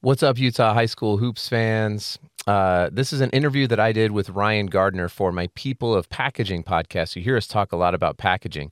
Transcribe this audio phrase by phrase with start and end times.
[0.00, 2.20] What's up, Utah High School Hoops fans?
[2.46, 6.08] Uh, this is an interview that I did with Ryan Gardner for my People of
[6.08, 7.16] Packaging podcast.
[7.16, 8.70] You hear us talk a lot about packaging,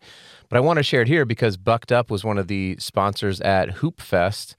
[0.49, 3.41] but I want to share it here because Bucked Up was one of the sponsors
[3.41, 4.55] at Hoop Fest.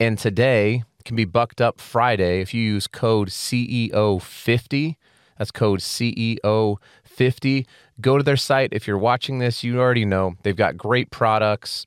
[0.00, 4.96] And today can be Bucked Up Friday if you use code CEO50.
[5.38, 7.66] That's code CEO50.
[8.00, 8.72] Go to their site.
[8.72, 11.86] If you're watching this, you already know they've got great products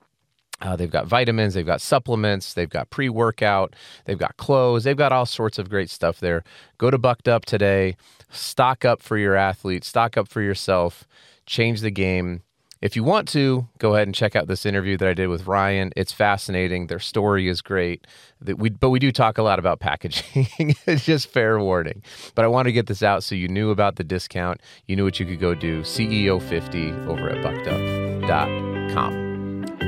[0.61, 3.75] uh, they've got vitamins, they've got supplements, they've got pre workout,
[4.05, 6.43] they've got clothes, they've got all sorts of great stuff there.
[6.77, 7.95] Go to Bucked Up today,
[8.29, 11.07] stock up for your athlete, stock up for yourself,
[11.45, 12.43] change the game.
[12.81, 15.45] If you want to, go ahead and check out this interview that I did with
[15.45, 15.91] Ryan.
[15.95, 16.87] It's fascinating.
[16.87, 18.07] Their story is great.
[18.43, 20.47] We, but we do talk a lot about packaging.
[20.87, 22.01] it's just fair warning.
[22.33, 24.61] But I want to get this out so you knew about the discount.
[24.87, 25.81] You knew what you could go do.
[25.81, 29.30] CEO50 over at buckedup.com.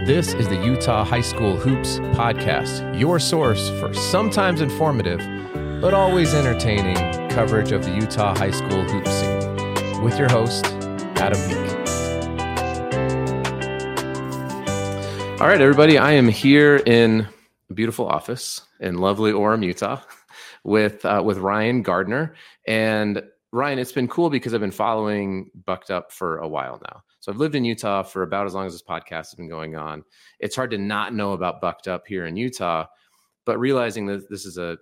[0.02, 5.20] This is the Utah High School Hoops Podcast, your source for sometimes informative,
[5.80, 6.96] but always entertaining
[7.30, 10.04] coverage of the Utah High School Hoops scene.
[10.04, 10.66] With your host,
[11.16, 11.72] Adam Meek.
[15.40, 17.28] All right, everybody, I am here in
[17.70, 20.02] a beautiful office in lovely Orem, Utah,
[20.66, 22.34] with uh, with Ryan Gardner.
[22.68, 27.04] And Ryan, it's been cool because I've been following Bucked Up for a while now.
[27.24, 29.78] So I've lived in Utah for about as long as this podcast has been going
[29.78, 30.04] on.
[30.42, 32.86] It's hard to not know about Bucked Up here in Utah,
[33.46, 34.78] but realizing that this is a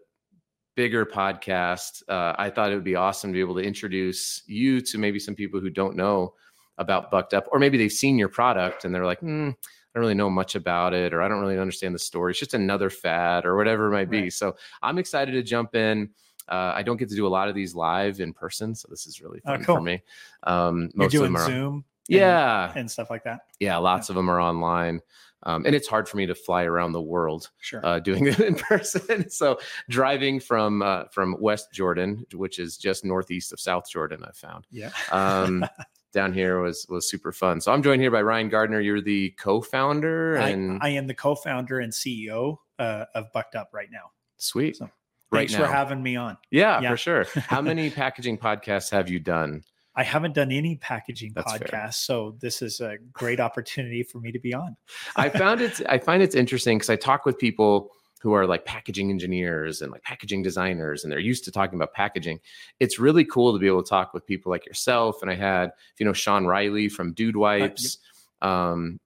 [0.76, 4.82] bigger podcast, uh, I thought it would be awesome to be able to introduce you
[4.82, 6.34] to maybe some people who don't know
[6.80, 9.54] about Bucked Up, or maybe they've seen your product and they're like, hmm, I
[9.94, 12.32] don't really know much about it, or I don't really understand the story.
[12.32, 14.22] It's just another fad, or whatever it might be.
[14.24, 14.34] Right.
[14.34, 16.10] So I'm excited to jump in.
[16.50, 19.06] Uh, I don't get to do a lot of these live in person, so this
[19.06, 19.76] is really oh, fun oh, cool.
[19.76, 20.02] for me.
[20.42, 21.86] Um, most You're doing of them are, Zoom
[22.18, 22.70] yeah.
[22.70, 23.42] and, and stuff like that.
[23.60, 24.14] Yeah lots yeah.
[24.14, 25.02] of them are online
[25.44, 27.86] um, and it's hard for me to fly around the world sure.
[27.86, 29.30] uh, doing it in person.
[29.30, 29.60] So
[29.90, 34.66] driving from uh, from west jordan which is just northeast of south jordan i found
[34.72, 34.92] yeah.
[35.12, 35.66] um,
[36.14, 37.62] down here was was super fun.
[37.62, 38.82] So i'm joined here by ryan gardner.
[38.82, 43.70] You're the co-founder and i, I am the co-founder and ceo uh, of bucked up
[43.74, 44.12] right now.
[44.38, 44.76] Sweet.
[44.76, 44.90] So,
[45.32, 45.60] right thanks now.
[45.60, 46.38] for having me on.
[46.50, 46.90] Yeah, yeah.
[46.90, 47.26] for sure.
[47.36, 49.64] How many packaging podcasts have you done
[49.96, 51.92] I haven't done any packaging That's podcasts, fair.
[51.92, 54.78] so this is a great opportunity for me to be on.
[55.16, 55.82] I found it.
[55.90, 57.92] I find it's interesting because I talk with people
[58.22, 61.92] who are like packaging engineers and like packaging designers, and they're used to talking about
[61.94, 62.40] packaging.
[62.80, 65.22] It's really cool to be able to talk with people like yourself.
[65.22, 67.98] And I had, you know, Sean Riley from Dude Wipes,
[68.42, 68.54] uh, yep.
[68.54, 69.00] um,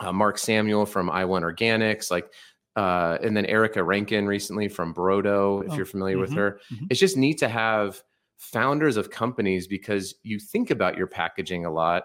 [0.00, 2.30] uh, Mark Samuel from I Want Organics, like
[2.76, 6.60] uh, and then Erica Rankin recently from Brodo, if oh, you're familiar mm-hmm, with her.
[6.72, 6.86] Mm-hmm.
[6.90, 8.00] It's just neat to have
[8.38, 12.04] founders of companies because you think about your packaging a lot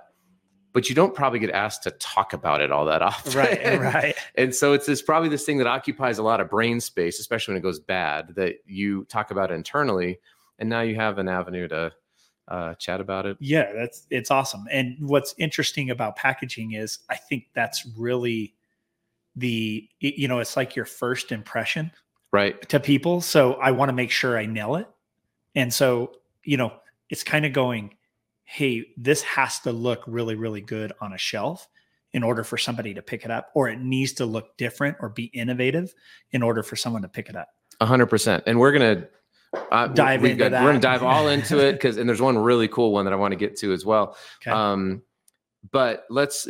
[0.73, 3.33] but you don't probably get asked to talk about it all that often.
[3.33, 4.15] Right, right.
[4.35, 7.53] and so it's this probably this thing that occupies a lot of brain space, especially
[7.53, 10.19] when it goes bad, that you talk about internally,
[10.59, 11.91] and now you have an avenue to
[12.47, 13.37] uh, chat about it.
[13.39, 14.65] Yeah, that's it's awesome.
[14.71, 18.55] And what's interesting about packaging is I think that's really
[19.35, 21.91] the you know it's like your first impression,
[22.31, 23.21] right, to people.
[23.21, 24.87] So I want to make sure I nail it,
[25.53, 26.73] and so you know,
[27.09, 27.95] it's kind of going,
[28.43, 31.67] hey, this has to look really, really good on a shelf
[32.11, 35.09] in order for somebody to pick it up, or it needs to look different or
[35.09, 35.93] be innovative
[36.31, 37.47] in order for someone to pick it up.
[37.79, 38.43] A hundred percent.
[38.45, 39.07] And we're gonna
[39.71, 40.63] uh, dive into got, that.
[40.63, 43.17] We're gonna dive all into it because, and there's one really cool one that I
[43.17, 44.15] want to get to as well.
[44.41, 44.51] Okay.
[44.51, 45.01] Um,
[45.71, 46.47] but let's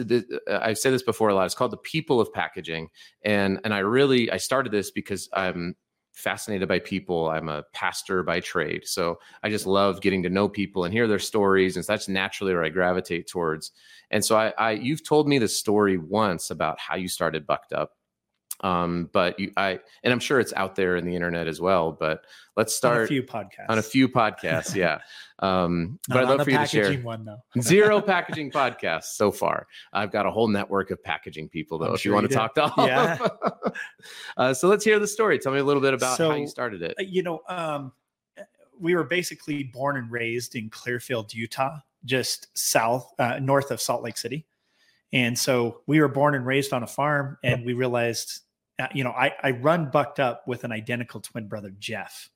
[0.49, 2.89] i've said this before a lot it's called the people of packaging
[3.23, 5.75] and and i really i started this because i'm
[6.13, 7.29] fascinated by people.
[7.29, 8.87] I'm a pastor by trade.
[8.87, 11.75] So I just love getting to know people and hear their stories.
[11.75, 13.71] And so that's naturally where I gravitate towards.
[14.11, 17.73] And so I, I you've told me the story once about how you started Bucked
[17.73, 17.93] Up.
[18.63, 21.91] Um, but you, I, and I'm sure it's out there in the internet as well.
[21.91, 22.25] But
[22.55, 23.69] let's start on a few podcasts.
[23.69, 24.99] On a few podcasts, yeah.
[25.39, 27.43] Um, but I'd love for you to share one though.
[27.61, 29.67] zero packaging podcasts so far.
[29.91, 31.87] I've got a whole network of packaging people though.
[31.87, 33.17] I'm if sure you want to talk to all, yeah.
[34.37, 35.37] uh, so let's hear the story.
[35.39, 36.95] Tell me a little bit about so, how you started it.
[36.97, 37.91] Uh, you know, um,
[38.79, 44.01] we were basically born and raised in Clearfield, Utah, just south, uh, north of Salt
[44.01, 44.45] Lake City.
[45.13, 48.41] And so we were born and raised on a farm, and we realized,
[48.79, 52.29] uh, you know, I, I run bucked up with an identical twin brother, Jeff.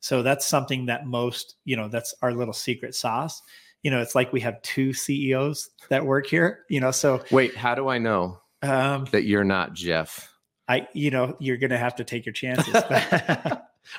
[0.00, 3.42] So that's something that most, you know, that's our little secret sauce.
[3.82, 6.90] You know, it's like we have two CEOs that work here, you know.
[6.90, 10.32] So wait, how do I know um, that you're not Jeff?
[10.68, 12.74] I, you know, you're going to have to take your chances.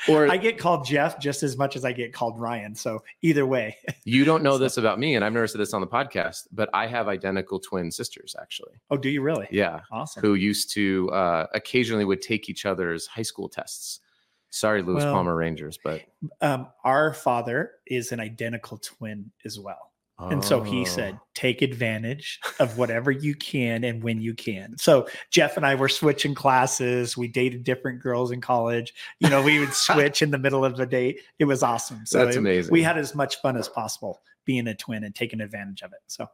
[0.07, 2.75] or I get called Jeff just as much as I get called Ryan.
[2.75, 3.77] So either way.
[4.03, 4.57] you don't know so.
[4.59, 7.59] this about me, and I've never said this on the podcast, but I have identical
[7.59, 8.73] twin sisters actually.
[8.89, 9.47] Oh, do you really?
[9.51, 9.81] Yeah.
[9.91, 10.21] Awesome.
[10.21, 13.99] Who used to uh, occasionally would take each other's high school tests.
[14.49, 16.01] Sorry, Lewis Well- Palmer Rangers, but
[16.41, 19.91] Um, our father is an identical twin as well.
[20.19, 21.21] And so he said, Oh.
[21.35, 24.75] take advantage of whatever you can and when you can.
[24.77, 27.15] So Jeff and I were switching classes.
[27.15, 28.93] We dated different girls in college.
[29.19, 31.19] You know, we would switch in the middle of the date.
[31.37, 32.05] It was awesome.
[32.05, 32.71] So That's it- amazing.
[32.71, 35.99] We had as much fun as possible being a twin and taking advantage of it.
[36.07, 36.25] So,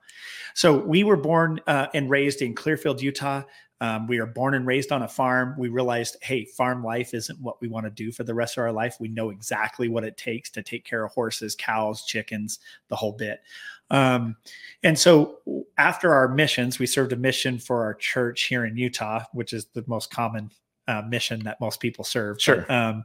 [0.53, 3.41] so we were born uh, and raised in Clearfield, Utah.
[3.83, 5.55] Um, we are born and raised on a farm.
[5.57, 8.61] We realized, hey, farm life isn't what we want to do for the rest of
[8.61, 8.95] our life.
[8.97, 13.11] We know exactly what it takes to take care of horses, cows, chickens, the whole
[13.11, 13.41] bit.
[13.89, 14.37] Um,
[14.83, 15.39] and so
[15.77, 19.65] after our missions, we served a mission for our church here in Utah, which is
[19.73, 20.49] the most common
[20.87, 22.41] uh, mission that most people serve.
[22.41, 22.65] Sure.
[22.71, 23.03] Um,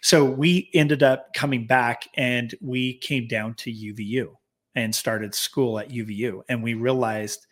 [0.00, 4.30] so we ended up coming back and we came down to UVU
[4.74, 6.40] and started school at UVU.
[6.48, 7.46] And we realized,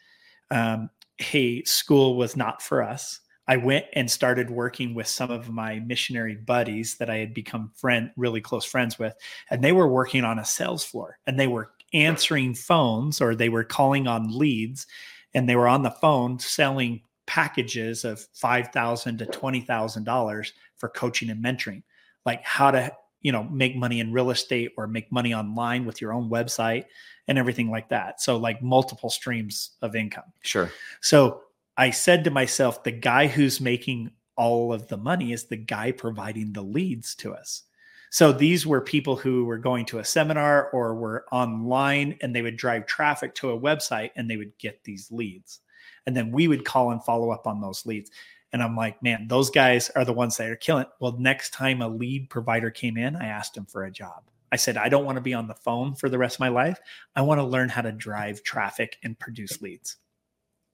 [0.50, 0.88] um,
[1.18, 3.20] hey, school was not for us.
[3.46, 7.72] I went and started working with some of my missionary buddies that I had become
[7.74, 9.14] friend, really close friends with,
[9.50, 13.50] and they were working on a sales floor and they were answering phones or they
[13.50, 14.86] were calling on leads,
[15.34, 20.52] and they were on the phone selling packages of five thousand to twenty thousand dollars
[20.76, 21.82] for coaching and mentoring,
[22.24, 22.92] like how to
[23.24, 26.84] you know make money in real estate or make money online with your own website
[27.26, 28.20] and everything like that.
[28.20, 30.30] So like multiple streams of income.
[30.42, 30.70] sure.
[31.00, 31.40] So
[31.76, 35.90] I said to myself, the guy who's making all of the money is the guy
[35.90, 37.62] providing the leads to us.
[38.10, 42.42] So these were people who were going to a seminar or were online and they
[42.42, 45.60] would drive traffic to a website and they would get these leads.
[46.06, 48.10] And then we would call and follow up on those leads.
[48.54, 50.84] And I'm like, man, those guys are the ones that are killing.
[50.84, 50.88] it.
[51.00, 54.22] Well, next time a lead provider came in, I asked him for a job.
[54.52, 56.50] I said, I don't want to be on the phone for the rest of my
[56.50, 56.78] life.
[57.16, 59.96] I want to learn how to drive traffic and produce leads.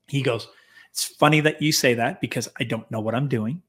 [0.08, 0.46] He goes,
[0.90, 3.62] It's funny that you say that because I don't know what I'm doing.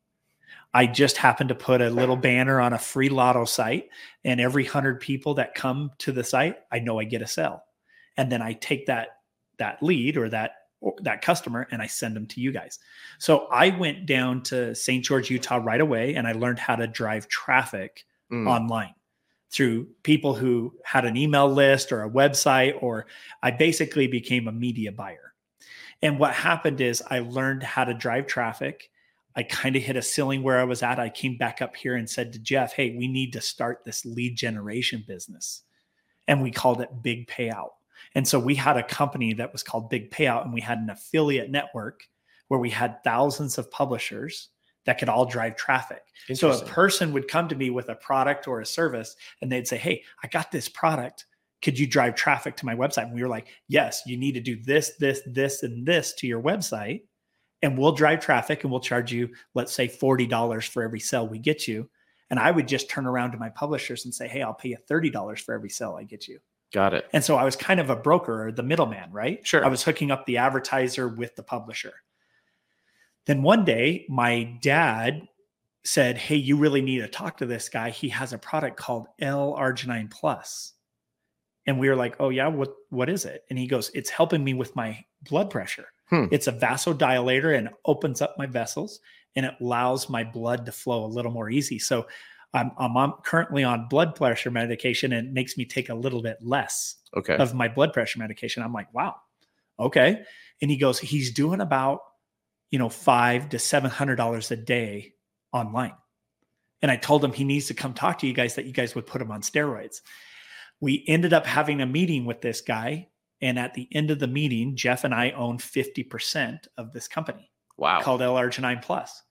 [0.73, 3.87] I just happened to put a little banner on a free lotto site,
[4.25, 7.63] and every hundred people that come to the site, I know I get a sell.
[8.17, 9.19] And then I take that
[9.57, 12.79] that lead or that or that customer and I send them to you guys.
[13.19, 15.05] So I went down to St.
[15.05, 18.47] George, Utah right away, and I learned how to drive traffic Mm.
[18.47, 18.95] online
[19.49, 23.05] through people who had an email list or a website, or
[23.43, 25.33] I basically became a media buyer.
[26.01, 28.89] And what happened is I learned how to drive traffic.
[29.35, 30.97] I kind of hit a ceiling where I was at.
[30.99, 34.05] I came back up here and said to Jeff, Hey, we need to start this
[34.05, 35.63] lead generation business.
[36.27, 37.71] And we called it Big Payout.
[38.15, 40.89] And so we had a company that was called Big Payout, and we had an
[40.89, 42.03] affiliate network
[42.49, 44.49] where we had thousands of publishers
[44.85, 46.01] that could all drive traffic.
[46.33, 49.67] So a person would come to me with a product or a service and they'd
[49.67, 51.25] say, Hey, I got this product.
[51.61, 53.03] Could you drive traffic to my website?
[53.03, 56.27] And we were like, Yes, you need to do this, this, this, and this to
[56.27, 57.03] your website.
[57.61, 61.37] And we'll drive traffic and we'll charge you, let's say, $40 for every sale we
[61.37, 61.87] get you.
[62.31, 64.77] And I would just turn around to my publishers and say, Hey, I'll pay you
[64.89, 66.39] $30 for every sale I get you.
[66.73, 67.09] Got it.
[67.11, 69.45] And so I was kind of a broker or the middleman, right?
[69.45, 69.63] Sure.
[69.63, 71.93] I was hooking up the advertiser with the publisher.
[73.25, 75.27] Then one day, my dad
[75.83, 77.89] said, Hey, you really need to talk to this guy.
[77.89, 80.73] He has a product called L Arginine Plus.
[81.67, 83.43] And we were like, Oh, yeah, what, what is it?
[83.49, 85.87] And he goes, It's helping me with my blood pressure.
[86.09, 86.25] Hmm.
[86.31, 88.99] It's a vasodilator and opens up my vessels
[89.35, 91.79] and it allows my blood to flow a little more easy.
[91.79, 92.07] So
[92.53, 96.21] I'm, I'm on, currently on blood pressure medication and it makes me take a little
[96.21, 97.35] bit less Okay.
[97.35, 98.63] of my blood pressure medication.
[98.63, 99.15] I'm like, wow,
[99.79, 100.21] okay.
[100.61, 101.99] And he goes, he's doing about,
[102.69, 105.13] you know, five to seven hundred dollars a day
[105.51, 105.93] online.
[106.81, 108.95] And I told him he needs to come talk to you guys that you guys
[108.95, 110.01] would put him on steroids.
[110.79, 113.09] We ended up having a meeting with this guy.
[113.41, 117.51] And at the end of the meeting, Jeff and I own 50% of this company
[117.77, 118.01] wow.
[118.01, 119.21] called L Arginine Plus.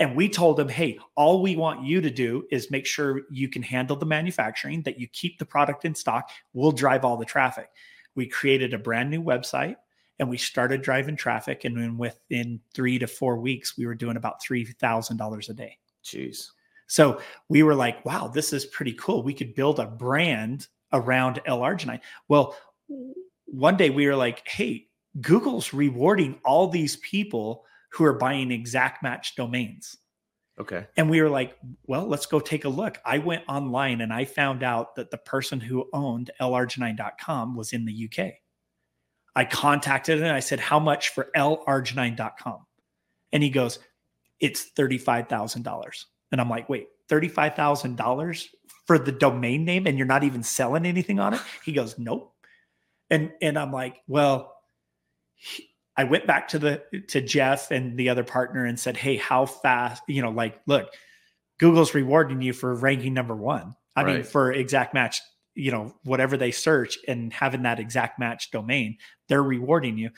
[0.00, 3.48] And we told them, hey, all we want you to do is make sure you
[3.48, 6.30] can handle the manufacturing, that you keep the product in stock.
[6.54, 7.68] We'll drive all the traffic.
[8.16, 9.76] We created a brand new website
[10.18, 11.66] and we started driving traffic.
[11.66, 15.78] And then within three to four weeks, we were doing about $3,000 a day.
[16.02, 16.46] Jeez.
[16.86, 19.22] So we were like, wow, this is pretty cool.
[19.22, 22.00] We could build a brand around L Arginine.
[22.26, 22.56] Well,
[23.44, 24.88] one day we were like, hey,
[25.20, 29.96] Google's rewarding all these people who are buying exact match domains.
[30.60, 30.86] Okay.
[30.96, 31.56] And we were like,
[31.86, 32.98] well, let's go take a look.
[33.04, 37.86] I went online and I found out that the person who owned larginine.com was in
[37.86, 38.34] the UK.
[39.34, 42.66] I contacted him and I said, how much for larginine.com?
[43.32, 43.78] And he goes,
[44.38, 46.04] it's $35,000.
[46.32, 48.46] And I'm like, wait, $35,000
[48.86, 51.40] for the domain name and you're not even selling anything on it?
[51.64, 52.34] He goes, nope.
[53.08, 54.56] And, and I'm like, well,
[55.34, 55.69] he-
[56.00, 59.44] I went back to the to Jeff and the other partner and said, "Hey, how
[59.44, 60.02] fast?
[60.08, 60.94] You know, like, look,
[61.58, 63.76] Google's rewarding you for ranking number one.
[63.94, 65.20] I mean, for exact match,
[65.54, 68.96] you know, whatever they search and having that exact match domain,
[69.28, 70.08] they're rewarding you.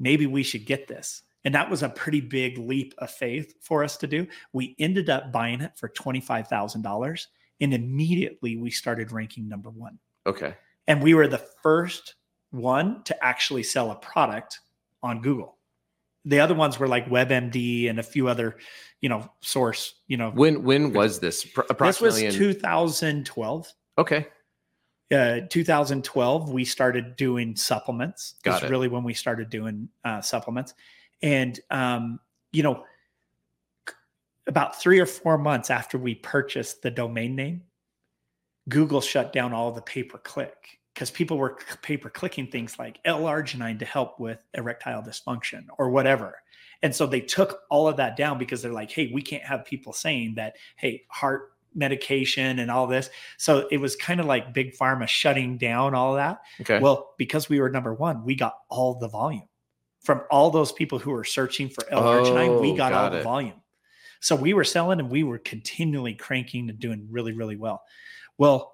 [0.00, 1.20] Maybe we should get this.
[1.44, 4.26] And that was a pretty big leap of faith for us to do.
[4.54, 7.26] We ended up buying it for $25,000
[7.60, 9.98] and immediately we started ranking number one.
[10.26, 10.54] Okay.
[10.86, 12.14] And we were the first
[12.52, 14.60] one to actually sell a product
[15.04, 15.58] on Google.
[16.24, 18.56] The other ones were like WebMD and a few other,
[19.02, 20.30] you know, source, you know.
[20.30, 21.44] When when was this?
[21.44, 23.72] Pr- This was in- 2012.
[23.98, 24.26] okay.
[25.12, 28.34] Uh, 2012, we started doing supplements.
[28.42, 28.70] Got it.
[28.70, 30.72] really when we started doing uh, supplements,
[31.22, 32.18] and um,
[32.52, 32.84] you know,
[34.46, 37.62] about three or four months after we purchased the domain name,
[38.70, 43.00] Google shut down all the pay per click because people were paper clicking things like
[43.04, 46.36] L-arginine to help with erectile dysfunction or whatever.
[46.82, 49.64] And so they took all of that down because they're like, hey, we can't have
[49.64, 53.10] people saying that, hey, heart medication and all this.
[53.38, 56.40] So it was kind of like big pharma shutting down all of that.
[56.60, 56.78] Okay.
[56.78, 59.48] Well, because we were number one, we got all the volume
[60.00, 62.60] from all those people who were searching for L-arginine.
[62.60, 63.60] we Oh, got, all got the volume.
[64.20, 67.82] So we were selling and we were continually cranking and doing really, really well.
[68.38, 68.73] Well,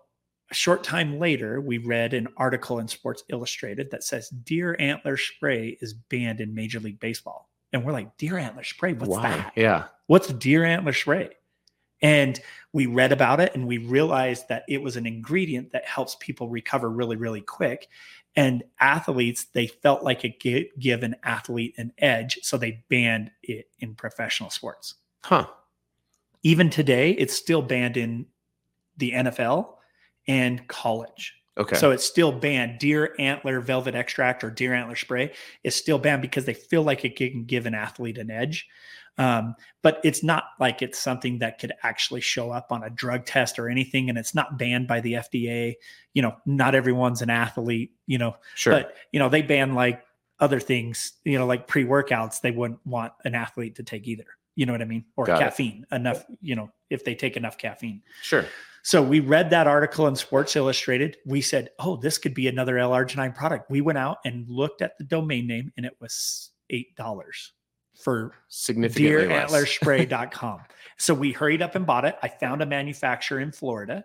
[0.50, 5.16] a short time later, we read an article in Sports Illustrated that says deer antler
[5.16, 7.48] spray is banned in Major League Baseball.
[7.72, 8.94] And we're like, deer antler spray?
[8.94, 9.22] What's Why?
[9.22, 9.52] that?
[9.54, 9.84] Yeah.
[10.06, 11.30] what's deer antler spray?
[12.02, 12.40] And
[12.72, 16.48] we read about it and we realized that it was an ingredient that helps people
[16.48, 17.88] recover really, really quick.
[18.34, 22.38] And athletes, they felt like it gi- give an athlete an edge.
[22.42, 24.94] So they banned it in professional sports.
[25.22, 25.46] Huh.
[26.42, 28.26] Even today, it's still banned in
[28.96, 29.74] the NFL
[30.30, 31.34] and college.
[31.58, 31.76] Okay.
[31.76, 32.78] So it's still banned.
[32.78, 35.32] Deer antler velvet extract or deer antler spray
[35.64, 38.68] is still banned because they feel like it can give an athlete an edge.
[39.18, 43.26] Um, but it's not like it's something that could actually show up on a drug
[43.26, 44.08] test or anything.
[44.08, 45.74] And it's not banned by the FDA.
[46.14, 48.72] You know, not everyone's an athlete, you know, sure.
[48.72, 50.02] but, you know, they ban like
[50.38, 54.26] other things, you know, like pre workouts, they wouldn't want an athlete to take either.
[54.54, 55.04] You know what I mean?
[55.16, 55.44] Or Got it.
[55.44, 58.02] caffeine enough, you know, if they take enough caffeine.
[58.22, 58.46] sure.
[58.82, 61.18] So we read that article in Sports Illustrated.
[61.26, 64.96] We said, "Oh, this could be another L-arginine product." We went out and looked at
[64.98, 67.52] the domain name, and it was eight dollars
[68.02, 69.50] for Significantly less.
[69.52, 70.60] deerantlerspray.com.
[70.98, 72.16] so we hurried up and bought it.
[72.22, 74.04] I found a manufacturer in Florida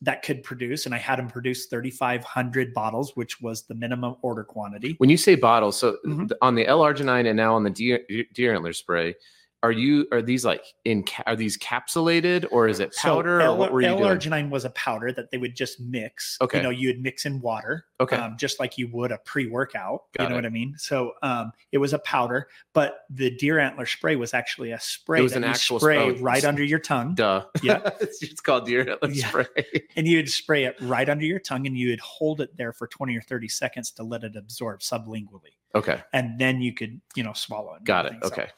[0.00, 4.44] that could produce, and I had them produce 3,500 bottles, which was the minimum order
[4.44, 4.94] quantity.
[4.98, 6.30] When you say bottles, so Mhm.
[6.40, 8.00] on the L-arginine and now on the deer,
[8.32, 9.14] deer antler spray,
[9.62, 13.56] are you are these like in are these capsulated or is it powder So or
[13.56, 13.88] what were you?
[13.88, 16.38] L-arginine was a powder that they would just mix.
[16.40, 16.58] Okay.
[16.58, 17.86] You know, you would mix in water.
[18.00, 18.16] Okay.
[18.16, 20.04] Um, just like you would a pre-workout.
[20.16, 20.38] Got you know it.
[20.38, 20.74] what I mean?
[20.78, 25.18] So um, it was a powder, but the deer antler spray was actually a spray.
[25.18, 27.16] It was an actual spray oh, right under your tongue.
[27.16, 27.44] Duh.
[27.60, 27.80] Yeah.
[28.00, 29.28] it's called deer antler Yeah.
[29.28, 29.46] spray.
[29.96, 32.86] and you'd spray it right under your tongue and you would hold it there for
[32.86, 36.00] 20 or 30 seconds to let it absorb sublingually Okay.
[36.12, 38.12] and then you could you know swallow it Got it.
[38.14, 38.28] everything.
[38.28, 38.50] So, Okay.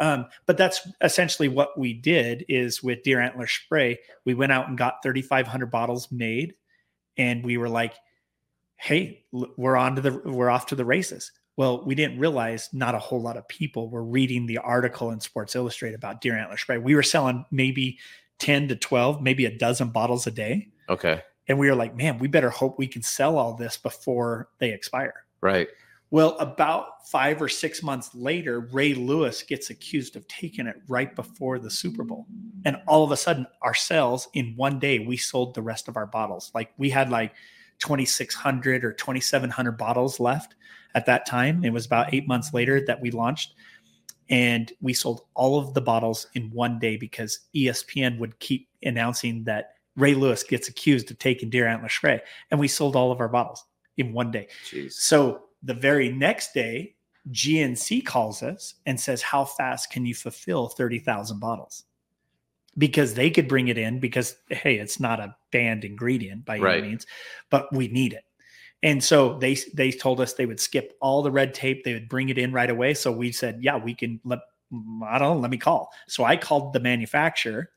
[0.00, 4.68] Um, but that's essentially what we did is with deer antler spray we went out
[4.68, 6.54] and got 3500 bottles made
[7.16, 7.94] and we were like
[8.76, 9.24] hey
[9.56, 12.98] we're on to the we're off to the races well we didn't realize not a
[12.98, 16.78] whole lot of people were reading the article in sports illustrated about deer antler spray
[16.78, 17.98] we were selling maybe
[18.40, 21.22] 10 to 12 maybe a dozen bottles a day Okay.
[21.48, 24.70] and we were like, man, we better hope we can sell all this before they
[24.72, 25.24] expire.
[25.40, 25.68] Right.
[26.14, 31.12] Well, about five or six months later, Ray Lewis gets accused of taking it right
[31.12, 32.28] before the Super Bowl.
[32.64, 35.96] And all of a sudden, our sales in one day, we sold the rest of
[35.96, 36.52] our bottles.
[36.54, 37.34] Like we had like
[37.80, 40.54] 2,600 or 2,700 bottles left
[40.94, 41.64] at that time.
[41.64, 43.54] It was about eight months later that we launched.
[44.30, 49.42] And we sold all of the bottles in one day because ESPN would keep announcing
[49.46, 52.20] that Ray Lewis gets accused of taking deer antler spray.
[52.52, 53.64] And we sold all of our bottles
[53.96, 54.46] in one day.
[54.70, 54.92] Jeez.
[54.92, 56.94] So the very next day,
[57.30, 61.84] GNC calls us and says, How fast can you fulfill 30,000 bottles?
[62.76, 66.78] Because they could bring it in because, hey, it's not a banned ingredient by Right.
[66.78, 67.06] any means,
[67.50, 68.24] but we need it.
[68.82, 72.08] And so they they told us they would skip all the red tape, they would
[72.08, 72.92] bring it in right away.
[72.92, 74.40] So we said, Yeah, we can let
[75.06, 75.90] I don't know, let me call.
[76.08, 77.70] So I called the manufacturer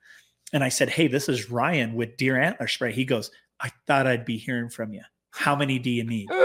[0.52, 2.92] and I said, Hey, this is Ryan with Deer Antler Spray.
[2.92, 5.04] He goes, I thought I'd be hearing from you.
[5.38, 6.30] How many do you need?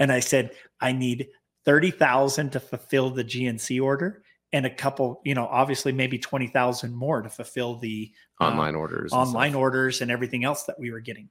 [0.00, 1.26] And I said, I need
[1.64, 7.20] 30,000 to fulfill the GNC order and a couple, you know, obviously maybe 20,000 more
[7.20, 9.12] to fulfill the uh, Online orders.
[9.12, 9.60] online stuff.
[9.60, 11.28] orders and everything else that we were getting.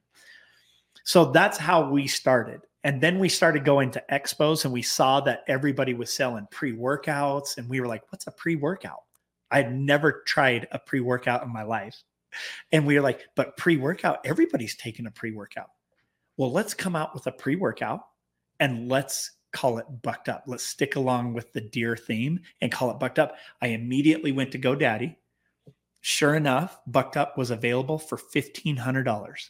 [1.04, 2.60] So that's how we started.
[2.84, 6.76] And then we started going to expos and we saw that everybody was selling pre
[6.76, 7.56] workouts.
[7.56, 9.02] And we were like, what's a pre workout?
[9.50, 11.96] I had never tried a pre workout in my life.
[12.70, 15.70] And we were like, but pre workout, everybody's taking a pre workout.
[16.38, 18.00] Well, let's come out with a pre workout
[18.60, 20.44] and let's call it bucked up.
[20.46, 23.34] Let's stick along with the deer theme and call it bucked up.
[23.60, 25.16] I immediately went to GoDaddy.
[26.00, 29.48] Sure enough, bucked up was available for $1,500.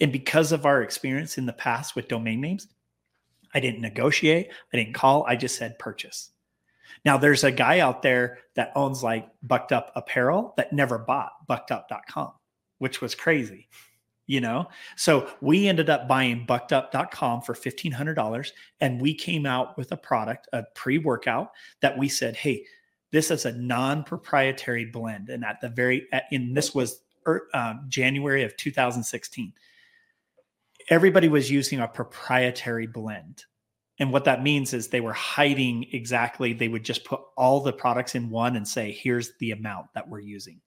[0.00, 2.66] And because of our experience in the past with domain names,
[3.52, 6.30] I didn't negotiate, I didn't call, I just said purchase.
[7.04, 11.32] Now, there's a guy out there that owns like bucked up apparel that never bought
[11.46, 12.32] buckedup.com,
[12.78, 13.68] which was crazy
[14.32, 14.66] you know?
[14.96, 20.48] So we ended up buying buckedup.com for $1500 and we came out with a product
[20.54, 22.64] a pre-workout that we said hey
[23.10, 27.00] this is a non-proprietary blend and at the very in this was
[27.54, 29.52] um, january of 2016
[30.88, 33.44] everybody was using a proprietary blend
[33.98, 37.72] and what that means is they were hiding exactly they would just put all the
[37.72, 40.60] products in one and say here's the amount that we're using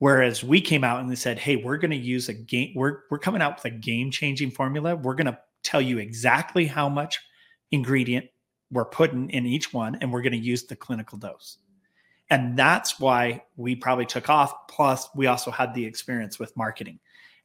[0.00, 2.72] Whereas we came out and they said, "Hey, we're going to use a game.
[2.74, 4.96] We're we're coming out with a game changing formula.
[4.96, 7.20] We're going to tell you exactly how much
[7.70, 8.26] ingredient
[8.70, 11.58] we're putting in each one, and we're going to use the clinical dose."
[12.30, 14.68] And that's why we probably took off.
[14.68, 16.98] Plus, we also had the experience with marketing,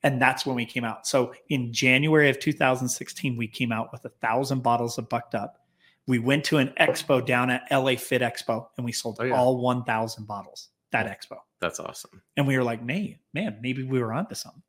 [0.04, 1.06] and that's when we came out.
[1.06, 5.58] So in January of 2016, we came out with a thousand bottles of Bucked Up.
[6.08, 9.36] We went to an expo down at LA Fit Expo, and we sold oh, yeah.
[9.36, 11.40] all 1,000 bottles that expo.
[11.62, 12.22] That's awesome.
[12.38, 14.62] And we were like, man, man, maybe we were onto something.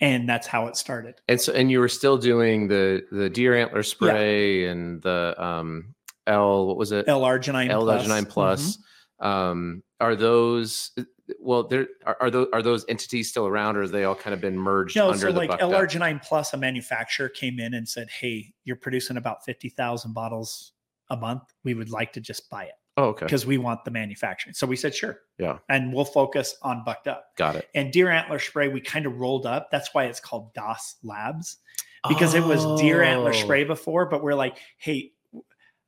[0.00, 1.16] And that's how it started.
[1.26, 4.70] And so, and you were still doing the the deer antler spray yeah.
[4.70, 5.94] and the um
[6.28, 7.08] L, what was it?
[7.08, 8.76] L-arginine L arginine plus.
[9.20, 9.26] Mm-hmm.
[9.26, 10.92] Um, are those
[11.40, 11.64] well?
[11.66, 14.40] There are, are those are those entities still around, or have they all kind of
[14.40, 14.94] been merged?
[14.94, 19.16] No, under so like L-arginine plus, a manufacturer came in and said, "Hey, you're producing
[19.16, 20.72] about fifty thousand bottles
[21.10, 21.42] a month.
[21.64, 23.26] We would like to just buy it." Oh, okay.
[23.26, 24.54] Because we want the manufacturing.
[24.54, 25.20] So we said, sure.
[25.38, 25.58] Yeah.
[25.68, 27.26] And we'll focus on bucked up.
[27.36, 27.68] Got it.
[27.72, 29.70] And deer antler spray, we kind of rolled up.
[29.70, 31.58] That's why it's called DAS Labs
[32.08, 32.38] because oh.
[32.38, 33.34] it was deer antler oh.
[33.34, 35.12] spray before, but we're like, hey,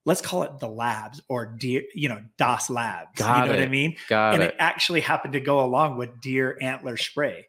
[0.05, 3.09] let's call it the labs or deer, you know, DAS Labs.
[3.17, 3.57] Got you know it.
[3.57, 3.97] what I mean?
[4.09, 4.51] Got and it.
[4.51, 7.49] it actually happened to go along with deer antler spray.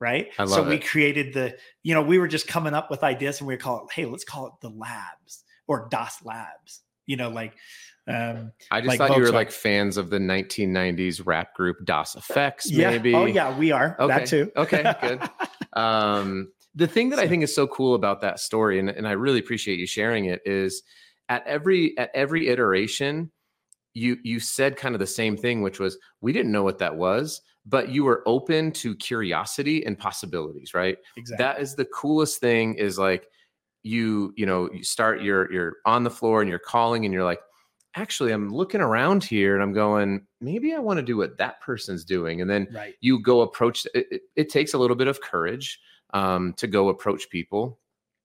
[0.00, 0.30] Right.
[0.38, 3.40] I love so we created the, you know, we were just coming up with ideas
[3.40, 6.80] and we call it, hey, let's call it the labs or DAS Labs.
[7.06, 7.52] You know, like
[8.08, 12.16] um, I just like thought you were like fans of the 1990s rap group Das
[12.16, 12.90] EFX, yeah.
[12.90, 13.14] maybe.
[13.14, 13.96] Oh yeah, we are.
[14.00, 14.18] Okay.
[14.18, 14.50] That too.
[14.56, 15.20] okay, good.
[15.74, 19.12] Um, the thing that I think is so cool about that story, and, and I
[19.12, 20.82] really appreciate you sharing it, is
[21.28, 23.30] at every at every iteration,
[23.94, 26.96] you you said kind of the same thing, which was we didn't know what that
[26.96, 30.98] was, but you were open to curiosity and possibilities, right?
[31.16, 31.44] Exactly.
[31.44, 32.74] That is the coolest thing.
[32.74, 33.28] Is like
[33.84, 37.24] you you know you start you're you're on the floor and you're calling and you're
[37.24, 37.40] like
[37.94, 41.60] actually i'm looking around here and i'm going maybe i want to do what that
[41.60, 42.94] person's doing and then right.
[43.00, 45.80] you go approach it, it, it, takes a little bit of courage
[46.14, 47.78] um, to go approach people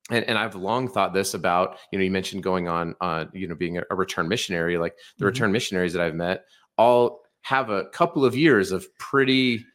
[0.10, 3.48] and, and i've long thought this about you know you mentioned going on on you
[3.48, 5.26] know being a, a return missionary like the mm-hmm.
[5.26, 6.46] return missionaries that i've met
[6.78, 9.66] all have a couple of years of pretty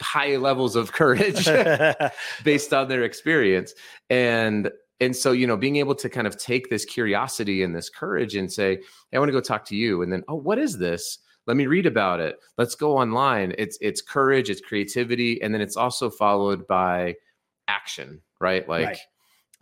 [0.00, 1.46] high levels of courage
[2.44, 3.74] based on their experience
[4.10, 7.88] and and so you know being able to kind of take this curiosity and this
[7.88, 10.58] courage and say hey, i want to go talk to you and then oh what
[10.58, 11.18] is this?
[11.46, 12.38] Let me read about it.
[12.58, 13.54] Let's go online.
[13.56, 17.14] It's it's courage it's creativity and then it's also followed by
[17.68, 18.68] action right?
[18.68, 18.98] Like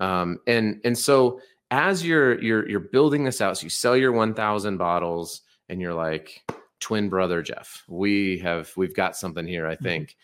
[0.01, 0.21] right.
[0.21, 4.13] um and and so as you're you're you're building this out so you sell your
[4.13, 6.43] 1000 bottles and you're like
[6.79, 9.85] twin brother jeff we have we've got something here i mm-hmm.
[9.85, 10.17] think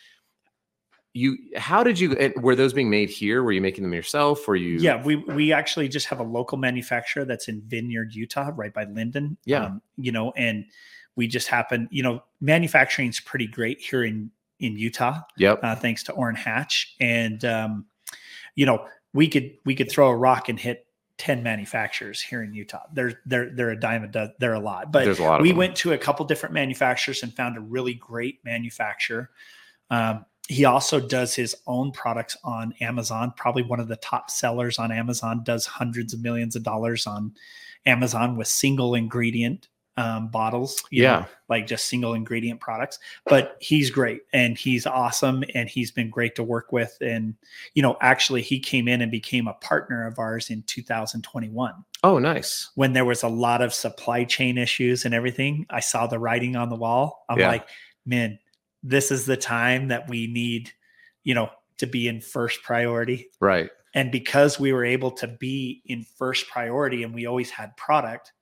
[1.14, 3.42] you how did you were those being made here?
[3.42, 4.48] Were you making them yourself?
[4.48, 8.50] Or you yeah we we actually just have a local manufacturer that's in vineyard utah
[8.54, 9.36] right by Lindon.
[9.44, 9.66] Yeah.
[9.66, 10.64] Um, you know and
[11.16, 15.60] we just happen you know manufacturing is pretty great here in in utah yep.
[15.62, 16.94] uh, thanks to orrin hatch.
[17.00, 17.86] And um
[18.54, 20.86] you know we could we could throw a rock and hit
[21.18, 22.82] 10 manufacturers here in Utah.
[22.92, 24.90] They're they're they're a dime a dozen, they're a lot.
[24.90, 28.40] But a lot we went to a couple different manufacturers and found a really great
[28.44, 29.30] manufacturer.
[29.90, 34.78] Um, he also does his own products on Amazon, probably one of the top sellers
[34.78, 37.34] on Amazon, does hundreds of millions of dollars on
[37.86, 40.82] Amazon with single ingredient um, bottles.
[40.90, 41.20] yeah.
[41.20, 42.98] Know, like just single ingredient products.
[43.26, 46.96] But he's great and he's awesome and he's been great to work with.
[47.00, 47.34] And,
[47.74, 51.74] you know, actually, he came in and became a partner of ours in 2021.
[52.04, 52.70] Oh, nice.
[52.74, 56.56] When there was a lot of supply chain issues and everything, I saw the writing
[56.56, 57.24] on the wall.
[57.28, 57.48] I'm yeah.
[57.48, 57.68] like,
[58.06, 58.38] man,
[58.82, 60.70] this is the time that we need,
[61.24, 63.28] you know, to be in first priority.
[63.40, 63.70] Right.
[63.94, 68.32] And because we were able to be in first priority and we always had product,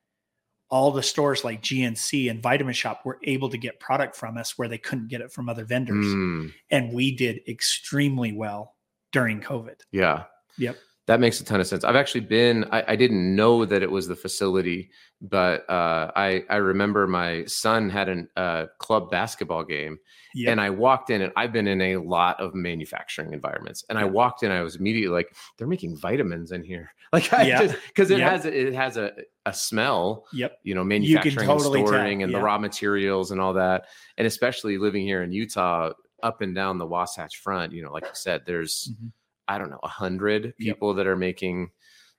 [0.71, 4.57] all the stores like GNC and Vitamin Shoppe were able to get product from us
[4.57, 6.07] where they couldn't get it from other vendors.
[6.07, 8.77] Mm, And we did extremely well
[9.13, 9.81] during COVID.
[9.91, 10.25] yeah.
[10.59, 10.77] Yep.
[11.11, 11.83] That makes a ton of sense.
[11.83, 12.67] I've actually been.
[12.71, 17.45] I, I didn't know that it was the facility, but uh, I I remember my
[17.47, 19.99] son had a uh, club basketball game,
[20.37, 20.53] Yep.
[20.53, 24.05] and I walked in, and I've been in a lot of manufacturing environments, and I
[24.05, 27.63] walked in, I was immediately like, they're making vitamins in here, like I Yeah.
[27.67, 28.31] just because it Yeah.
[28.31, 29.11] has it has a
[29.47, 30.59] a smell, yep.
[30.63, 34.29] you know, manufacturing totally and tell, storing and the raw materials and all that, and
[34.29, 35.91] especially living here in Utah,
[36.23, 39.11] up and down the Wasatch Front, you know, like you said, there's Mhm.
[39.51, 41.71] I don't know a hundred people that are making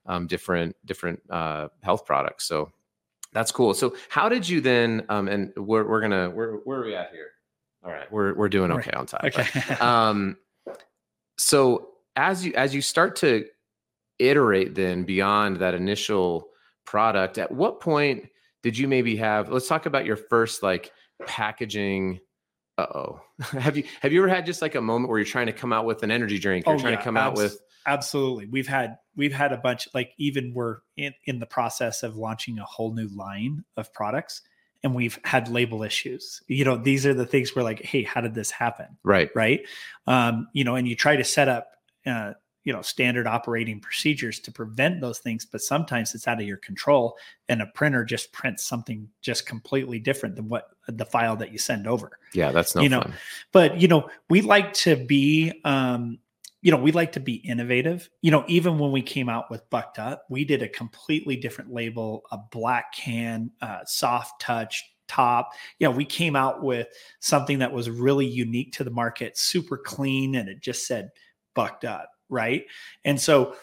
[0.05, 2.45] um, different different uh, health products.
[2.45, 2.71] So
[3.31, 3.73] that's cool.
[3.73, 5.05] So how did you then?
[5.07, 7.29] Um, and we're we're gonna where where are we at here?
[7.85, 9.21] All right, we're we're doing okay on time.
[9.23, 9.47] Okay.
[9.69, 10.37] But, um,
[11.37, 13.45] so as you as you start to
[14.19, 16.49] iterate then beyond that initial
[16.85, 18.27] product, at what point
[18.61, 19.49] did you maybe have?
[19.49, 20.91] Let's talk about your first like
[21.25, 22.19] packaging.
[22.81, 23.21] Uh oh.
[23.59, 25.71] have you have you ever had just like a moment where you're trying to come
[25.73, 26.65] out with an energy drink?
[26.65, 28.45] You're Oh, trying yeah, to come out with Absolutely.
[28.47, 32.59] We've had we've had a bunch like even we're in, in the process of launching
[32.59, 34.41] a whole new line of products
[34.83, 36.41] and we've had label issues.
[36.47, 38.97] You know, these are the things we're like, hey, how did this happen?
[39.03, 39.29] right.
[39.35, 39.61] Right.
[40.07, 41.71] Um, you know, and you try to set up
[42.05, 42.33] uh,
[42.63, 46.57] you know, standard operating procedures to prevent those things, but sometimes it's out of your
[46.57, 47.17] control
[47.49, 51.57] and a printer just prints something just completely different than what the file that you
[51.57, 52.11] send over.
[52.33, 53.13] Yeah, that's no You know, fun.
[53.51, 56.19] but you know we like to be um
[56.61, 58.09] you know we like to be innovative.
[58.21, 61.73] You know even when we came out with bucked up we did a completely different
[61.73, 65.49] label a black can uh, soft touch top.
[65.79, 66.87] You know we came out with
[67.21, 71.09] something that was really unique to the market super clean and it just said
[71.55, 72.65] bucked up right?
[73.05, 73.55] And so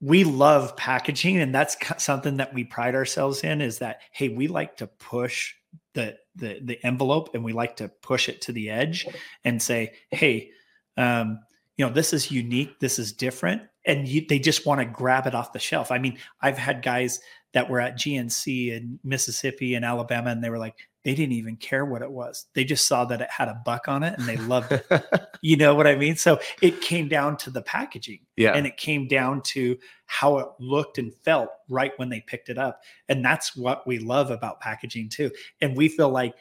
[0.00, 4.46] we love packaging and that's something that we pride ourselves in is that hey we
[4.46, 5.54] like to push
[5.94, 9.06] the the the envelope and we like to push it to the edge
[9.44, 10.50] and say hey
[10.96, 11.40] um
[11.76, 15.26] you know this is unique this is different and you, they just want to grab
[15.26, 15.90] it off the shelf.
[15.90, 17.20] I mean i've had guys
[17.54, 20.76] that were at gnc in mississippi and alabama and they were like
[21.08, 22.46] they didn't even care what it was.
[22.52, 24.86] They just saw that it had a buck on it and they loved it.
[25.40, 26.16] You know what i mean?
[26.16, 28.54] So it came down to the packaging yeah.
[28.54, 32.58] and it came down to how it looked and felt right when they picked it
[32.58, 35.30] up and that's what we love about packaging too.
[35.60, 36.34] And we feel like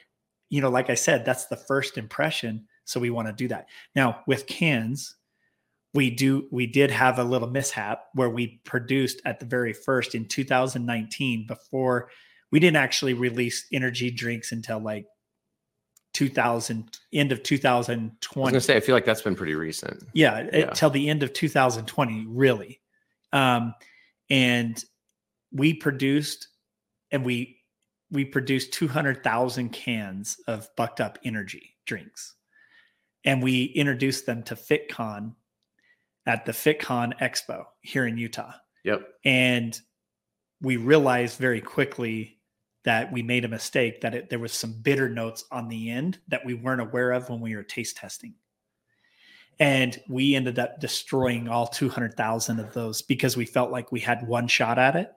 [0.49, 3.67] you know like i said that's the first impression so we want to do that.
[3.95, 5.15] Now with cans
[5.93, 10.15] we do we did have a little mishap where we produced at the very first
[10.15, 12.09] in 2019 before
[12.51, 15.05] we didn't actually release energy drinks until like
[16.13, 19.55] 2000 end of 2020 I was 2020 gonna say, I feel like that's been pretty
[19.55, 20.03] recent.
[20.13, 20.67] yeah, Yeah.
[20.69, 22.79] until the end of 2020 really
[23.33, 23.73] um
[24.29, 24.83] and
[25.51, 26.47] we produced
[27.11, 27.55] and we
[28.09, 32.35] we produced 200,000 cans of bucked up energy drinks
[33.25, 35.33] and we introduced them to FitCon
[36.27, 38.53] at the FitCon Expo here in Utah.
[38.83, 39.05] Yep.
[39.25, 39.81] and
[40.61, 42.37] we realized very quickly
[42.85, 46.19] that we made a mistake that it, there was some bitter notes on the end
[46.29, 48.33] that we weren't aware of when we were taste testing.
[49.59, 54.25] And we ended up destroying all 200,000 of those because we felt like we had
[54.25, 55.11] one shot at it.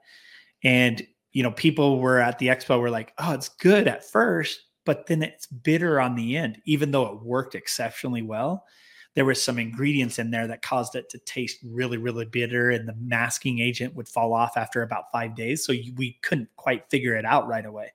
[0.63, 4.61] And you know people were at the expo were like oh it's good at first
[4.85, 8.65] but then it's bitter on the end even though it worked exceptionally well
[9.13, 12.87] there was some ingredients in there that caused it to taste really really bitter and
[12.87, 16.89] the masking agent would fall off after about five days so you- we couldn't quite
[16.89, 17.91] figure it out right away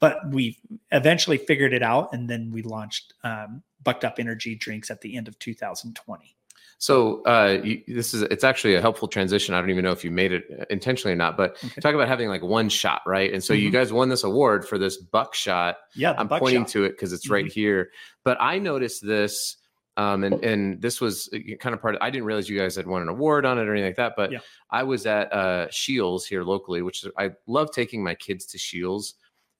[0.00, 0.58] but we
[0.92, 5.16] eventually figured it out and then we launched um, bucked up energy drinks at the
[5.16, 6.36] end of 2020
[6.78, 9.54] So uh, you, this is it's actually a helpful transition.
[9.54, 11.80] I don't even know if you made it intentionally or not, but Okay.
[11.80, 13.32] talk about having like one shot, right?
[13.32, 15.76] And so you guys won this award for this buckshot.
[15.94, 17.90] yeah I'm pointing to it because it's right here.
[18.24, 19.56] But I noticed this,
[19.96, 21.94] um, and and this was uh, kind of part.
[21.94, 23.96] Of, I didn't realize you guys had won an award on it or anything like
[23.96, 24.14] that.
[24.16, 24.38] But Yeah.
[24.70, 28.58] I was at uh, Scheels here locally, which is, I love taking my kids to
[28.58, 29.14] Scheels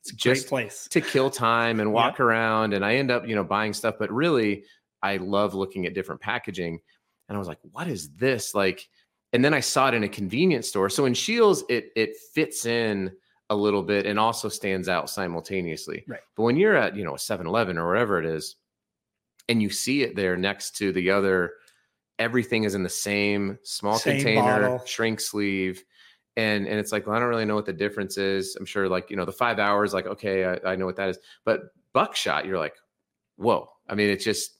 [0.04, 3.26] it's a great just place to kill time and walk around and I end up,
[3.26, 4.64] you know, buying stuff, but really
[5.02, 6.78] I love looking at different packaging.
[7.28, 8.54] And I was like, what is this?
[8.54, 8.86] Like,
[9.32, 10.90] and then I saw it in a convenience store.
[10.90, 13.12] So in Scheels, it it fits in
[13.48, 16.04] a little bit and also stands out simultaneously.
[16.06, 16.20] Right.
[16.36, 18.56] But when you're at, you know, a 7-Eleven or wherever it is,
[19.48, 21.52] and you see it there next to the other,
[22.18, 24.86] everything is in the same small Same container, bottle.
[24.86, 25.82] shrink sleeve.
[26.36, 28.56] And and it's like, well, I don't really know what the difference is.
[28.56, 31.08] I'm sure like, you know, the five hours, like, okay, I, I know what that
[31.08, 31.18] is.
[31.44, 31.60] But
[31.92, 32.74] buckshot, you're like,
[33.36, 33.68] whoa.
[33.88, 34.58] I mean, it's just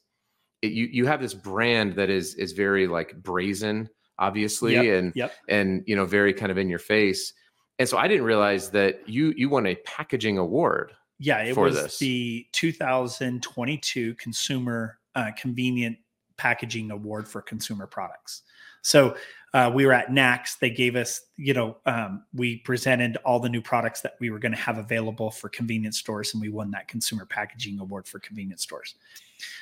[0.63, 5.13] it, you you have this brand that is is very like brazen, obviously, Yep, and
[5.17, 7.33] yep and you know, very kind of in your face.
[7.81, 10.93] And so I didn't realize that you you won a packaging award.
[11.25, 11.99] Yeah, it was this.
[11.99, 15.97] the 2022 Consumer uh, Convenient
[16.37, 18.43] Packaging Award for Consumer Products.
[18.83, 19.17] So
[19.55, 20.59] uh, we were at NACS.
[20.59, 24.41] They gave us, you know, um, we presented all the new products that we were
[24.41, 28.19] going to have available for convenience stores, and we won that Consumer Packaging Award for
[28.19, 28.97] convenience stores.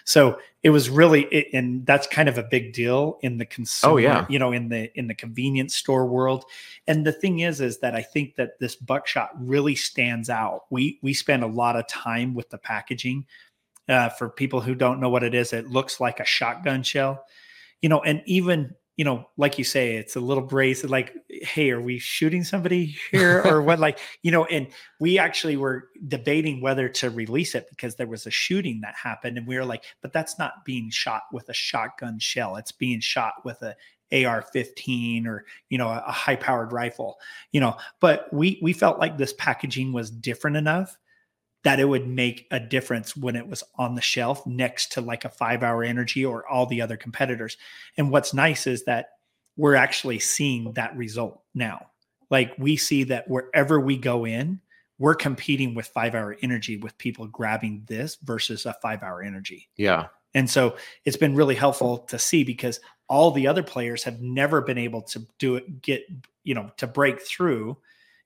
[0.04, 3.92] So it was really, it, and that's kind of a big deal in the consumer,
[3.92, 4.26] Oh, yeah.
[4.30, 6.44] you know, in the in the convenience store world.
[6.86, 10.62] And the thing is, is that I think that this buckshot really stands out.
[10.70, 13.26] We we spend a lot of time with the packaging.
[13.88, 17.24] Uh, for people who don't know what it is, it looks like a shotgun shell,
[17.82, 20.84] you know, and even you know, like you say, it's a little brace.
[20.84, 23.78] Like, hey, are we shooting somebody here or what?
[23.82, 24.68] Like, you know, and
[25.00, 29.38] we actually were debating whether to release it because there was a shooting that happened,
[29.38, 32.56] and we were like, but that's not being shot with a shotgun shell.
[32.56, 33.74] It's being shot with a
[34.12, 37.18] AR-15 or you know a, a high-powered rifle.
[37.50, 40.96] You know, but we we felt like this packaging was different enough
[41.64, 45.24] that it would make a difference when it was on the shelf next to like
[45.24, 47.56] a five hour energy or all the other competitors.
[47.96, 49.10] And what's nice is that
[49.56, 51.86] we're actually seeing that result now.
[52.30, 54.60] Like we see that wherever we go in,
[54.98, 59.68] we're competing with five hour energy with people grabbing this versus a five hour energy.
[59.76, 60.06] Yeah.
[60.34, 64.62] And so it's been really helpful to see because all the other players have never
[64.62, 66.02] been able to do it, get,
[66.42, 67.76] you know, to break through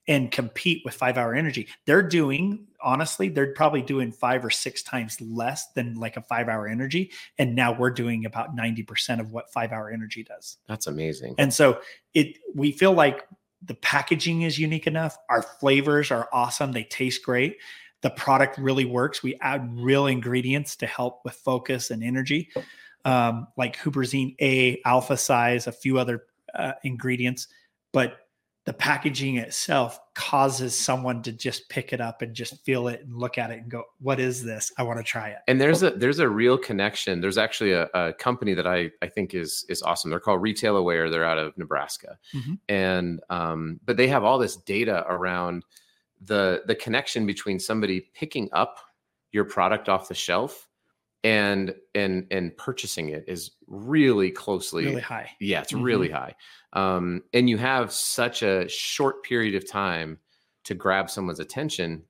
[0.09, 1.69] and compete with five hour energy.
[1.85, 6.49] They're doing, honestly, they're probably doing five or six times less than like a five
[6.49, 7.11] hour energy.
[7.39, 10.59] And now we're doing about 90% of what five hour energy does.
[10.69, 11.35] That's amazing.
[11.39, 11.81] And so
[12.15, 13.27] it, we feel like
[13.63, 15.17] the packaging is unique enough.
[15.29, 16.73] Our flavors are awesome.
[16.73, 17.57] They taste great.
[18.03, 19.23] The product really works.
[19.23, 22.51] We add real ingredients to help with focus and energy,
[23.05, 27.49] um, like Huperzine A, AlphaSize, a few other uh, ingredients.
[27.93, 28.19] But
[28.67, 33.17] the packaging itself causes someone to just pick it up and just feel it and
[33.17, 34.73] look at it and go, "What is this?
[34.77, 37.21] I want to try it." and there's a there's a real connection.
[37.21, 40.11] There's actually a, a company that I I think is is awesome.
[40.11, 41.11] They're called Retail Aware.
[41.11, 42.59] They're out of Nebraska, Mhm.
[42.69, 45.65] and um, but they have all this data around
[46.21, 48.79] the the connection between somebody picking up
[49.33, 50.69] your product off the shelf
[51.27, 55.29] and and and purchasing it is really closely Really high.
[55.41, 55.83] yeah it's Mhm.
[55.83, 56.35] really high
[56.75, 60.19] um and you have such a short period of time
[60.65, 62.05] to grab someone's attention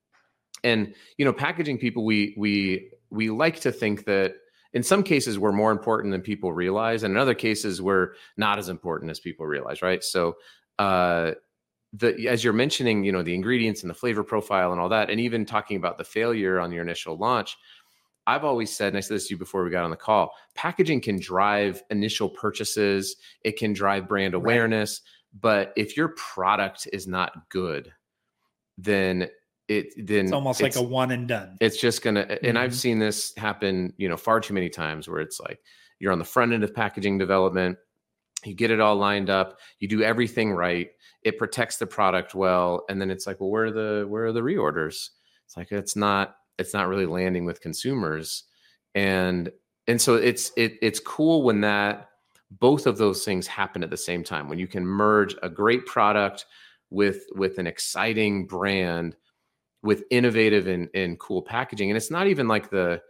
[0.65, 4.35] and you know packaging people we we we like to think that
[4.75, 8.59] in some cases we're more important than people realize and in other cases we're not
[8.59, 10.35] as important as people realize right so
[10.79, 11.33] uh
[11.95, 15.09] the as you're mentioning you know the ingredients and the flavor profile and all that
[15.09, 17.57] and even talking about the failure on your initial launch
[18.27, 20.33] I've always said, and I said this to you before we got on the call,
[20.55, 24.41] packaging can drive initial purchases, it can drive brand Right.
[24.43, 25.03] awareness.
[25.39, 27.93] But if your product is not good,
[28.79, 29.29] then
[29.69, 31.57] it then It's almost like a one and done.
[31.61, 32.75] it's just gonna and I've Mhm.
[32.75, 35.61] seen this happen, you know, far too many times where it's like
[35.99, 37.79] you're on the front end of packaging development,
[38.45, 40.91] you get it all lined up, you do everything right,
[41.23, 44.33] it protects the product well, and then it's like, well, where are the where are
[44.33, 45.11] the reorders?
[45.47, 48.45] It's like it's not it's not really landing with consumers.
[48.95, 49.51] And
[49.87, 52.09] and so it's it it's cool when that
[52.51, 55.85] both of those things happen at the same time when you can merge a great
[55.87, 56.47] product
[56.91, 59.17] with with an exciting brand
[59.83, 63.01] with innovative and, and cool packaging and it's not even like the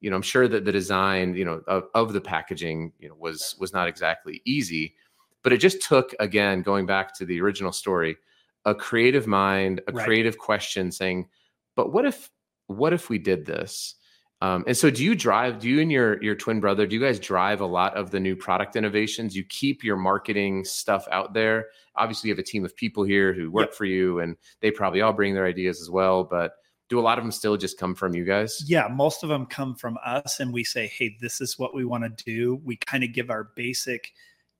[0.00, 3.14] you know i'm sure that the design you know of, of the packaging you know
[3.18, 4.94] was was not exactly easy
[5.42, 8.16] but it just took again going back to the original story
[8.64, 10.04] a creative mind a Right.
[10.04, 11.28] creative question saying
[11.76, 12.28] but what if
[12.70, 13.94] what if we did this
[14.42, 17.02] um, and so do you drive do you and your your twin brother do you
[17.02, 21.34] guys drive a lot of the new product innovations you keep your marketing stuff out
[21.34, 23.74] there obviously you have a team of people here who work Yep.
[23.74, 26.52] for you and they probably all bring their ideas as well but
[26.88, 29.46] do a lot of them still just come from you guys Yeah, most of them
[29.46, 32.78] come from us, and we say, "Hey, this is what we want to do." We
[32.78, 34.12] kind of give our basic,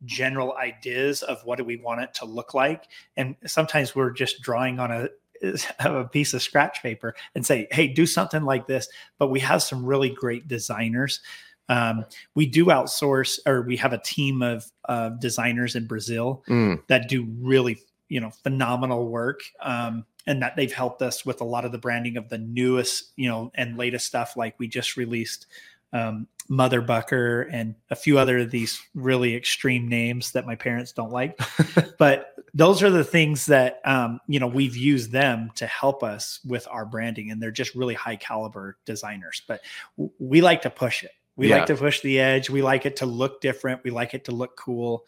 [0.05, 2.85] general ideas of what do we want it to look like,
[3.17, 5.09] and sometimes we're just drawing on a
[5.79, 9.63] a piece of scratch paper and say, "Hey, do something like this." But we have
[9.63, 11.21] some really great designers.
[11.69, 16.83] Um, we do outsource, or we have a team of uh, designers in Brazil Mm,
[16.89, 21.45] that do really you know phenomenal work um, and that they've helped us with a
[21.45, 24.97] lot of the branding of the newest you know and latest stuff like we just
[24.97, 25.47] released
[25.93, 30.93] um, mother bucker and a few other of these really extreme names that my parents
[30.93, 31.39] don't like
[31.99, 36.41] but those are the things that um, you know we've used them to help us
[36.45, 39.61] with our branding and they're just really high caliber designers but
[39.97, 41.59] w- we like to push it we Yeah.
[41.59, 44.33] like to push the edge we like it to look different we like it to
[44.33, 45.05] look cool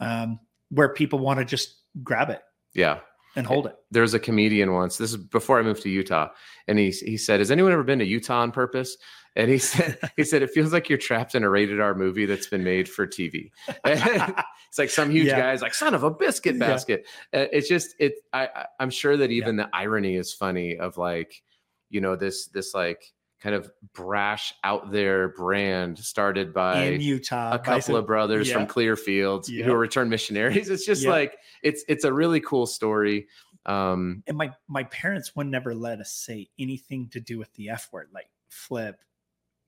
[0.00, 2.40] um, where people want to just grab it
[2.74, 3.00] yeah
[3.36, 3.76] and hold it.
[3.90, 4.96] There's a comedian once.
[4.96, 6.30] This is before I moved to Utah,
[6.68, 8.96] and he he said, "Has anyone ever been to Utah on purpose?"
[9.36, 12.24] And he said, he said, it feels like you're trapped in a rated R movie
[12.26, 13.50] that's been made for TV.
[13.84, 15.40] it's like some huge Yeah.
[15.40, 17.06] guy's like, son of a biscuit basket.
[17.34, 18.48] Uh, It's just, it, I,
[18.80, 21.42] I'm sure that even the irony is funny of like,
[21.90, 27.52] you know, this, this like kind of brash out there brand started by in Utah,
[27.52, 28.66] a couple some- of brothers from.
[28.66, 29.66] Clearfield Yeah.
[29.66, 30.70] who are returned missionaries.
[30.70, 31.10] It's just Yeah.
[31.10, 33.28] like, it's, it's a really cool story.
[33.66, 37.68] Um, and my my parents would never let us say anything to do with the
[37.70, 39.00] F word, like flip,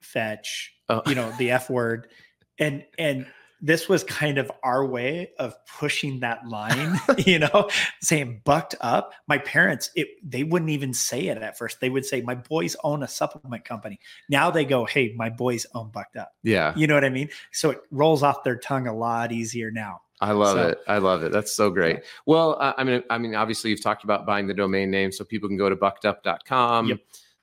[0.01, 1.03] fetch, Oh.
[1.07, 2.09] you know, the F word.
[2.59, 3.27] And and
[3.61, 7.69] this was kind of our way of pushing that line, you know,
[8.01, 9.13] saying bucked up.
[9.27, 11.81] My parents, it they wouldn't even say it at first.
[11.81, 13.99] They would say, My boys own a supplement company.
[14.31, 16.31] Now they go, Hey, my boys own bucked up.
[16.43, 17.29] yeah, You know what I mean?
[17.53, 20.03] So it rolls off their tongue a lot easier now.
[20.21, 20.79] I love So- it.
[20.89, 21.31] I love it.
[21.33, 22.01] That's so great.
[22.27, 25.25] Well, uh, I mean, I mean, obviously, you've talked about buying the domain name, so
[25.25, 26.99] people can go to buckedup.com, Yep.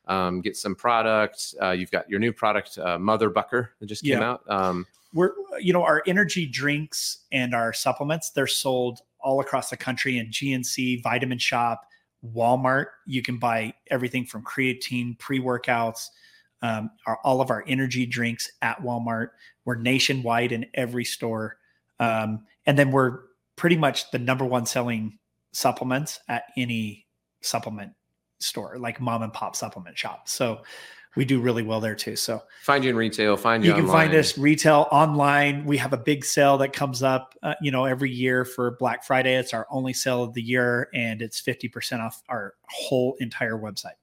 [0.07, 1.55] Um, get some product.
[1.61, 4.31] Uh, you've got your new product, uh, Mother Bucker, that just came Yeah.
[4.31, 4.43] out.
[4.47, 9.77] Um, we're you know our energy drinks and our supplements they're sold all across the
[9.77, 11.79] country in gnc Vitamin Shoppe
[12.35, 16.09] walmart you can buy everything from creatine pre-workouts
[16.61, 19.29] um, our, all of our energy drinks at walmart
[19.63, 21.57] we're nationwide in every store
[21.99, 23.19] um, and then we're
[23.55, 25.17] pretty much the number one selling
[25.53, 27.07] supplements at any
[27.41, 27.93] supplement
[28.45, 30.61] store like mom and pop supplement shop so
[31.17, 33.37] we do really well there too so find you in retail.
[33.37, 33.69] Find you.
[33.71, 37.53] you can find us retail online we have a big sale that comes up uh,
[37.61, 41.21] you know every year for black friday it's our only sale of the year and
[41.21, 43.97] it's 50% off our whole entire website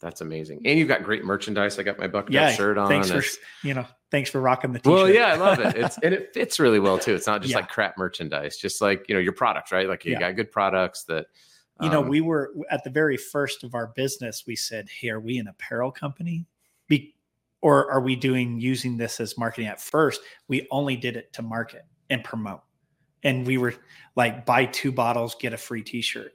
[0.00, 0.62] That's amazing.
[0.64, 1.78] And you've got great merchandise.
[1.78, 2.88] I got my Bucked yeah shirt on.
[2.88, 3.22] thanks for
[3.66, 5.74] you know thanks for rocking the t-shirt well, yeah, I love it.
[5.76, 7.14] It's and it fits really well too.
[7.14, 7.58] It's not just Yeah.
[7.60, 9.88] like crap merchandise, just like you know your product, right?
[9.88, 10.18] Like you Yeah.
[10.20, 11.26] got good products that.
[11.82, 15.08] You know um, we were at the very first of our business we said hey
[15.08, 16.46] are we an apparel company?
[16.88, 17.14] Be,
[17.60, 19.68] or are we doing using this as marketing?
[19.68, 22.62] At first we only did it to market and promote.
[23.22, 23.74] And we were
[24.16, 26.32] like buy two bottles get a free t-shirt.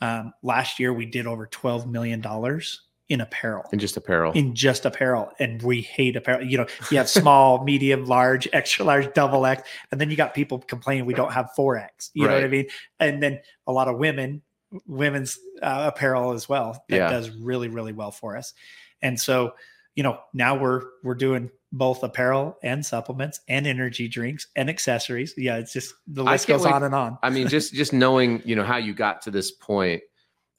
[0.00, 3.64] Um, last year we did over 12 million dollars in apparel.
[3.72, 4.32] And just apparel.
[4.32, 5.32] in just apparel.
[5.40, 6.46] And we hate apparel.
[6.46, 10.32] You know you have small medium large extra large double x and then you got
[10.32, 12.66] people complaining we don't have 4x you know what i mean?
[13.00, 14.42] And then a lot of women
[14.86, 17.10] women's uh, apparel as well that Yeah.
[17.10, 18.54] does really really well for us
[19.02, 19.54] and so
[19.94, 25.34] you know now we're we're doing both apparel and supplements and energy drinks and accessories
[25.36, 28.42] yeah it's just the list goes wait- on and on I mean, just just knowing,
[28.44, 30.02] you know, how you got to this point,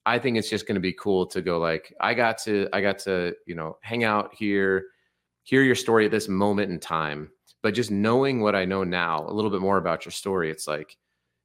[0.05, 2.81] I think it's just going to be cool to go like, I got to, I
[2.81, 4.85] got to, you know, hang out here,
[5.43, 7.29] hear your story at this moment in time.
[7.63, 10.67] But just knowing what I know now, a little bit more about your story, it's
[10.67, 10.97] like,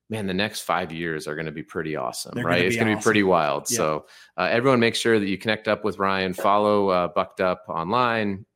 [0.08, 2.64] man, the next five years are going to be pretty awesome, They're gonna right?
[2.64, 3.66] It's going to be pretty wild.
[3.70, 3.76] Yeah.
[3.76, 7.64] So uh, everyone, make sure that you connect up with Ryan, follow uh, Bucked Up
[7.68, 8.46] online.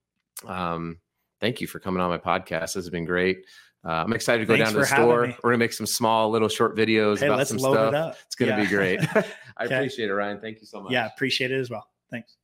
[0.46, 0.98] Um,
[1.40, 2.60] thank you for coming on my podcast.
[2.60, 3.44] This has been great.
[3.84, 5.26] Uh, I'm excited to go Thanks down to the store.
[5.28, 5.36] me.
[5.42, 7.88] We're gonna make some small little short videos hey about let's some load stuff.
[7.88, 8.60] it up It's gonna Yeah.
[8.60, 9.00] be great.
[9.56, 9.74] I Okay.
[9.76, 10.38] appreciate it, Ryan.
[10.38, 10.92] Thank you so much.
[10.92, 12.36] yeah appreciate it as well thanks